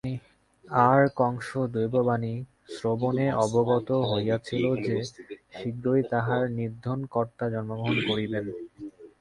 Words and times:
আর 0.83 1.01
কংস 1.17 1.49
দৈববাণী-শ্রবণে 1.73 3.27
অবগত 3.45 3.89
হইয়াছিল 4.09 4.63
যে, 4.85 4.97
শীঘ্রই 5.55 6.01
তাহার 6.11 6.43
নিধনকর্তা 6.57 7.45
জন্মগ্রহণ 7.53 7.97
করিবেন। 8.09 8.45